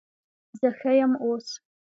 زه 0.59 0.67
ښه 0.79 0.91
یم 0.99 1.13
اوس 1.23 1.47